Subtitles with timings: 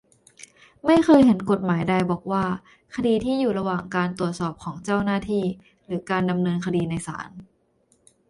[0.85, 2.45] ไม่เคยเห็นกฎหมายใดบอกว่า
[2.95, 5.45] คดีที่อยู่ระหว่างการตรวจสอบของเจ้าหน้าที่
[5.85, 7.29] หรือการดำเนินคดีในศาล